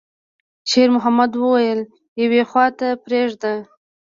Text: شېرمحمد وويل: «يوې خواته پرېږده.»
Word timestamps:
شېرمحمد 0.69 1.31
وويل: 1.43 1.79
«يوې 2.21 2.41
خواته 2.49 2.89
پرېږده.» 3.03 3.53